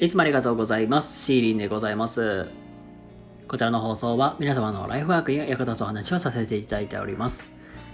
[0.00, 1.26] いつもありがとうございます。
[1.26, 2.48] シーリンでございます。
[3.46, 7.52] こちらの放送は皆様のライフワークや役立つお話をさせていただいております。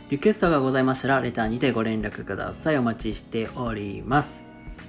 [0.08, 2.76] リクエストがございましたら、レターにてご連絡ください。
[2.76, 4.44] お待ちしております。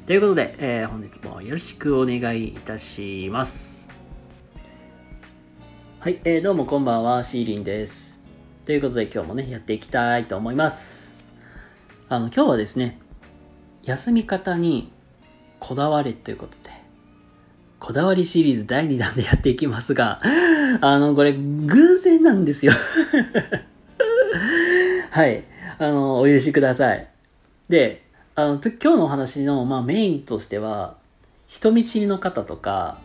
[0.06, 3.92] ということで、えー本日もよろしくお願いいたします。
[6.00, 8.22] はい、えーどうもこんばんは、シーリンです。
[8.64, 11.16] ということで今日もね、やっていきたいと思います。
[12.10, 13.00] あの、今日はですね、
[13.82, 14.92] 休み方に
[15.60, 16.67] こだわれということ、
[17.80, 20.20] こだわりシリーズ第2弾でやっていきますが、
[20.82, 22.72] あの、これ、偶然なんですよ。
[25.12, 25.44] はい。
[25.80, 27.08] あの、お許しください。
[27.70, 28.04] で、
[28.36, 30.98] あの、今日のお話の、まあ、メインとしては、
[31.48, 33.00] 人見知りの方とか、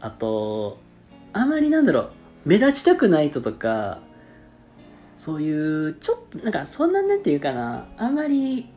[0.00, 0.78] あと、
[1.32, 2.10] あまりなんだろう、
[2.44, 4.00] 目立ちたくない人とか、
[5.16, 8.68] そういう、ちょっと、なんか、そんななんていうかな、あんまり、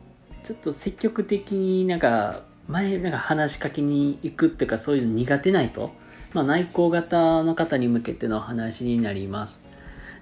[0.42, 2.42] ちょっと積極的になんか、
[2.72, 5.92] 前、なんか話しかけに行くっていうか、そういうの苦手な人、
[6.32, 9.62] まあ、内向型の方に向けての話になります。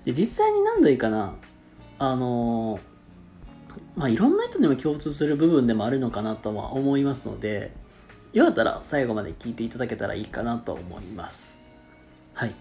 [0.04, 1.34] で、実際に何度いいかな、
[1.98, 2.80] あの
[3.94, 7.72] まあ、いろんな人にも共通する部分でもあるのかなとは思いますので、
[8.32, 11.56] よかったら最後まで聞いていただけたらいいかなと思います。
[12.34, 12.54] はい。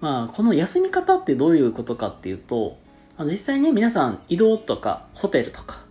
[0.00, 2.78] まあ、この休み方ってどういうことかっていうと、
[3.16, 5.83] あの実際ね、皆さん移動とかホテルとか、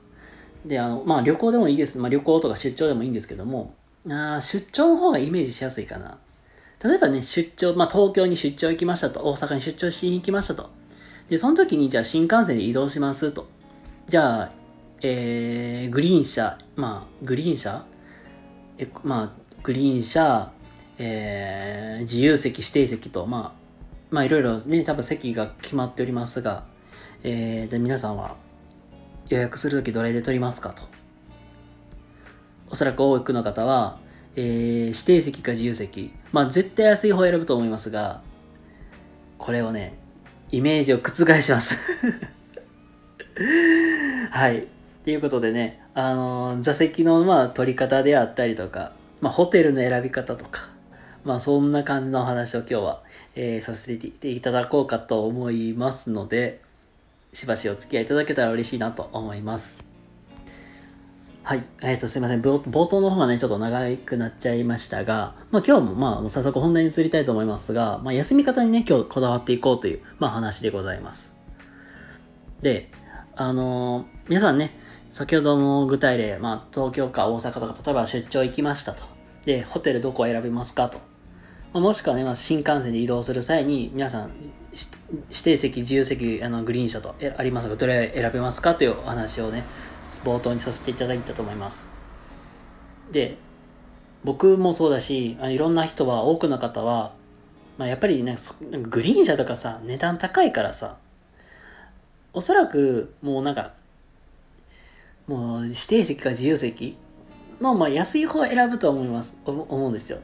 [0.66, 1.98] で、あの、まあ旅行でもいいです。
[1.98, 3.74] まあ旅行とか出張でもいいんですけども、
[4.10, 6.18] あ出張の方がイメージしやすいかな。
[6.84, 10.70] 例えばね、出張、まあ東京に出張行きましたと、大阪に出張しに行きましたと。
[11.30, 13.48] で、その時にじゃあ新幹線で移動しますと。
[14.08, 14.52] じゃあ、
[15.02, 17.86] えー、グリーン車、まあ、グリーン車？
[18.78, 20.52] え、まあ、グリーン車、
[20.98, 23.64] えー、自由席、指定席と、まあ、
[24.12, 26.66] まあいろいろね、多分席が決まっておりますが、
[27.24, 28.36] えー、で皆さんは
[29.34, 30.84] 予約するときどれで取りますかと。
[32.70, 34.00] おそらく多くの方は、
[34.36, 36.14] えー、指定席か自由席。
[36.32, 38.22] まあ絶対安い方を選ぶと思いますが、
[39.38, 39.96] これをね、
[40.52, 41.76] イメージを覆します。
[44.30, 44.68] はい。
[45.04, 50.70] ということでね、あのー座席のまあ取り方であったりとか、まあホテルの選び方とか、
[51.24, 53.04] まあそんな感じのお話を今日は、
[53.36, 56.62] えーさせていただこうかと思いますので、
[57.34, 59.84] しばしお付き合いいただけたら嬉しいなと思います。
[61.44, 61.64] はい。
[61.82, 62.42] えっ、と、すいません。
[62.42, 71.36] 冒冒頭の方がね、ちょっと長くなっちゃいましたが、まあ今日もまあもう早速本題に移りたいと思いますが、まあ休み方にね、今日こだわっていこうという、まあ話でございます。
[72.62, 72.90] で、
[73.36, 74.72] あのー皆さんね、
[75.10, 79.04] 先ほどの具体例、まあ東京か大阪とか、例えば出張行きましたと。
[79.44, 81.13] で、ホテルどこを選びますかと。
[81.74, 84.32] もしくはね、まあ、新幹線で移動する際に、皆さん、
[85.30, 89.64] 指定席、自由席、あのグリーン車とありますが、どれ選べますかというお話をね、
[90.24, 91.88] 冒頭にさせていただいたと思います。
[93.12, 93.38] で、
[94.24, 97.14] 僕もそうだし、あいろんな人は、多くの方は、
[97.80, 98.38] まあ、やっぱりね、
[98.84, 100.98] グリーン車とかさ、値段高いからさ、
[102.34, 103.74] おそらく、もうなんか、
[105.28, 106.98] もう指定席か自由席
[107.60, 110.20] の、まあ、安い方を選ぶと思います、思うんですよ。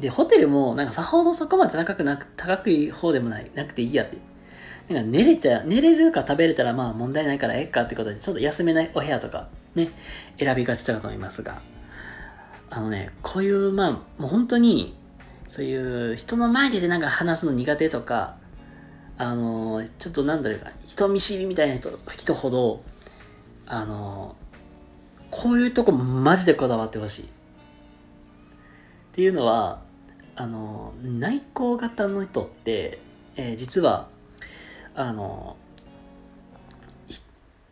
[0.00, 4.16] で、ホテルも、なんかさほどそこまで高くなく、高くい方でもない、なくていいやって。
[4.92, 9.92] なんか寝れた、寝れるか食べれたらまあ問題ないからええかってことで、ちょっと休めないお部屋とかね、
[10.38, 11.60] 選びがちだと思いますが、
[12.70, 14.96] あのね、こういう、まあ、もう本当に、
[15.48, 18.36] そういう人の前でなんか話すの苦手とか、
[19.18, 22.82] あの、ちょっとなんだろうか、人見知りみたいな人人ほど、
[23.66, 24.34] あの、
[25.30, 27.22] こういうとこマジでこだわってほしい。
[27.22, 27.26] っ
[29.12, 29.82] ていうのは、
[30.40, 32.98] あの、内向型の人って、
[33.36, 34.08] えー実は、
[34.94, 35.58] あの、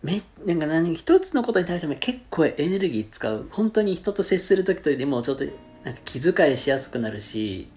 [0.02, 3.48] め、なんか何、一つのことに対しても結構エネルギー使う。
[3.50, 5.44] 本当に人と接するときとでもちょっと、
[5.82, 7.68] なんか気遣いしやすくなるし、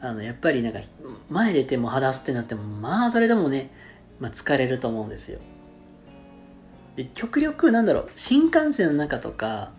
[0.00, 0.80] あの、やっぱりなんか、
[1.30, 3.70] 前出ても話すってなっても、まあ、それでもね、
[4.18, 5.38] まあ、疲れると思うんですよ。
[6.96, 9.70] で、極力、なんだろう、新幹線の中とか、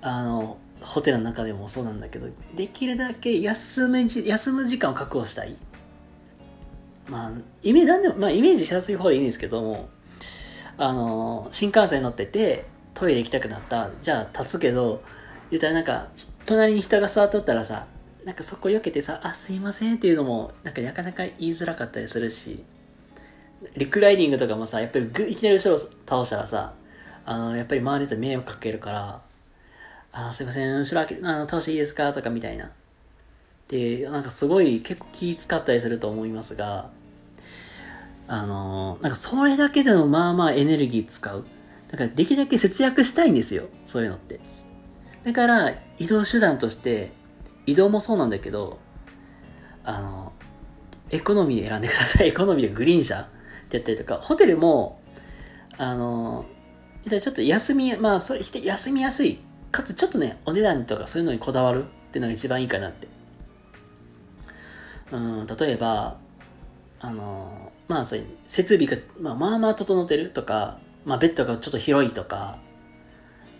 [0.00, 5.56] あの、ホテルの中でもそうなんだけど、できるだけ休む、休む時間を確保したい。
[7.08, 7.32] まあ、
[7.62, 9.88] イメージ、なんでも、まあ、イメージしやすい方でいいんですけども、
[10.78, 13.90] あの、新幹線乗ってて、トイレ行きたくなった。
[14.02, 15.02] じゃあ、立つけど、
[15.50, 16.08] 言ったらなんか、
[16.46, 17.86] 隣に人が座っとったらさ、
[18.24, 22.64] なんかそこ避けてさ、あ、すいませんっていうのも、なんかなかなか言いづらかったりするし、
[23.76, 26.74] リクライニングとかもさ、やっぱりいきなり後ろ倒したらさ、
[27.24, 29.22] あの、やっぱり周りの人に迷惑かけるから、
[30.12, 32.12] あ、すいません、後ろ開け、あの、倒していいですか？
[32.12, 32.70] とかみたいな。
[33.68, 36.90] で、なんかすごい結構気使ったりすると思いますが、
[38.26, 41.44] あのなんかそれだけでもまあまあエネルギー使う。
[41.90, 43.64] だからできるだけ節約したいんですよ。
[43.84, 44.38] そういうのって。
[45.24, 47.10] だから移動手段として
[47.66, 48.78] 移動もそうなんだけど
[49.84, 50.32] あの
[51.10, 53.26] エコノミー選んでください エコノミーでグリーン車っ
[53.68, 54.98] てやったりとかホテルも
[55.76, 56.46] あの
[57.08, 59.40] ちょっと休みまあそれ休みやすい
[59.70, 63.08] かつちょっとねお値段とかそういうのにこだわるっていうのが一番いいかなって。
[65.12, 66.16] うん例えば
[67.00, 72.58] あのまあそういう設備が、まあ、まあまあ整ってるとか、まあ、ベッドがちょっと広いとか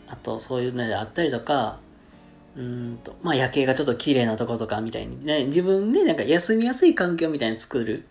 [0.06, 1.78] あとそういうのであったりとか
[2.56, 8.06] うんとまあ夜景がちょっと綺麗なとことかみたいにね自分でなんか休みやすい環境みたいに作る。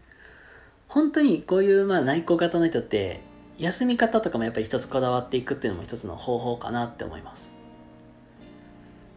[0.87, 3.21] 本当にこういうまあ内向型の人って
[3.59, 7.58] 休み方とかもやっぱり一つこだわっていくっていうのも一つの方法かなって思います。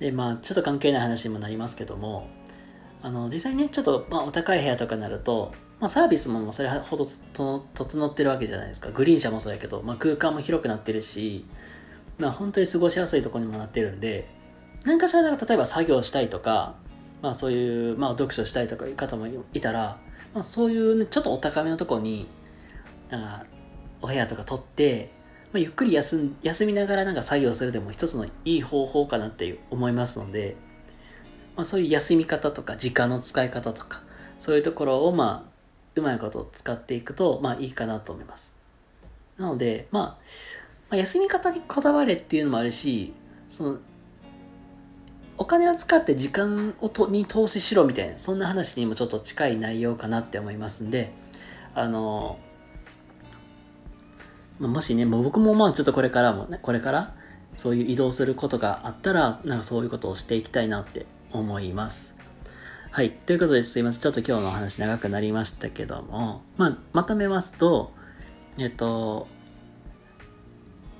[0.03, 2.29] でまあちょっと関係ない話にもなりますけども
[3.03, 8.91] あの実際ねちょっと、まあ、お高い部屋とかになると、まあ、サービスもそれほど整ってるわけじゃないですか。
[8.91, 11.47] グリーン車もそうやけど、まあ、空間も広くなってるし
[12.19, 14.29] まあ本当に過ごしやすいとこにもなってるんで
[14.85, 16.75] 何かしら例えば作業したいとか、
[17.21, 19.99] まあそういう、まあ読書したいとかいう方もいたら、
[20.35, 22.27] まあそういう、ね、ちょっとお高めのとこに、
[23.09, 23.47] なんか、
[24.01, 25.13] お部屋とか取って、
[25.53, 30.57] まあ、ゆっくり休ん休みながらなんか作業するでも一つのいい方法かなって思いますので、
[31.57, 34.01] まあ、そういう休み方とか時間の使い方とか
[34.39, 35.53] そういうところをまあ
[35.95, 38.53] うまいこと使っていくとまあいいかなと思います。
[39.37, 40.17] なので、まあ、ま
[40.93, 43.13] あ、休み方にこだわれっていうのもあるし
[43.49, 43.79] その
[45.39, 51.13] お金を使って時間をとに投資しろみたいなそんな話にもちょっと近い内容かなって思いますんで
[51.75, 52.39] あの
[54.69, 57.15] もしねもう僕もまあちょっとこれからもねこれから
[57.57, 62.15] そういう移動することがあったらなんかそういうことをしていきたいなって思います。
[62.91, 63.11] はい。
[63.11, 64.03] ということですいません。
[64.03, 67.93] ちょっと今日のお話長くなりましたけどもまあまとめますと
[68.59, 69.27] えっと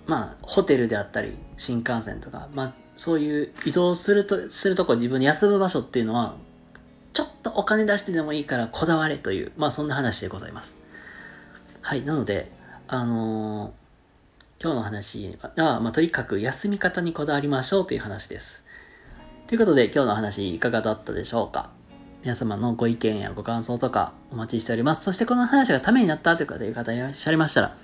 [0.07, 6.37] まあホテルであったり新幹線とかまあそういう移動すると、するとこ自分に休む場所っていうのは、
[7.13, 10.75] ちょっとお金出してでもいいからこだわれという、まあそんな話でございます。
[11.81, 12.53] はい、なので、
[12.95, 18.67] あのー、今日の話は、まあ、とにかく休み方にこだわりましょうという話です。
[19.47, 21.71] ということで、今日の話いかがだったでしょうか？
[22.23, 25.05] 皆様のご意見やご感想とかお待ちしております。
[25.05, 27.77] そしてこの話がためになったという方いらっしゃいましたら、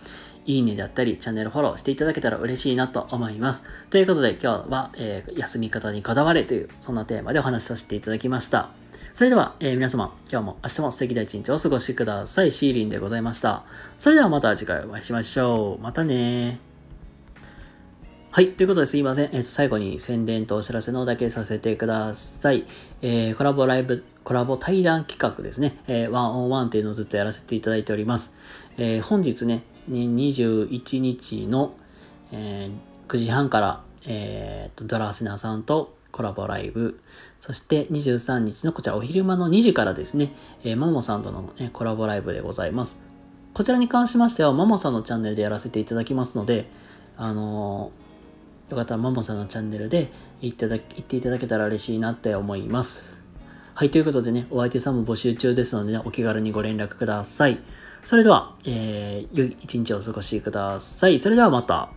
[0.48, 3.62] いいねだったり、チャンネルフォローしていただけたら嬉しいなと思います。
[3.90, 8.70] ということで今日は、えー、休み方にこだわれという、そんなテーマでお話しさせていただきました。
[9.12, 12.50] それでは、えー、皆様、今日も明日も素敵な一日をお過ごしください。
[12.50, 13.64] シーリンでございました。
[13.98, 15.82] それではまた次回お会いしましょう。
[15.82, 16.60] またね
[18.30, 18.52] はい。
[18.52, 19.24] ということですいません。
[19.26, 22.64] えっ、ー、と、最後に宣伝とお知らせのだけさせてください。
[23.02, 25.78] えー、コラボライブ、コラボ対談企画ですね。
[25.88, 28.34] えー、ワンオンワンというのをずっとやらせていただいております。
[28.76, 31.74] えー、本日ね、21日の、
[32.32, 37.00] えー、9時半から、えー、とドラーセナさんとコラボライブ、
[37.40, 40.32] そして23日のこちらお昼間の2時からですね、
[40.64, 43.00] えー、マモさんとの、ね、コラボライブでございます。
[43.54, 46.68] こちらに関しましては、マモさんのチャンネルでやらせていただきますので、
[47.16, 53.20] あのー、よかったらマモさんのチャンネルで行っていただけたら嬉しいなって思います。
[53.74, 57.58] はい、ということでね、お相手さんも募集中ですので、ね、お気軽にご連絡ください。
[58.08, 61.18] それでは、えー、良い一日をお過ごしください。
[61.18, 61.90] それではまた。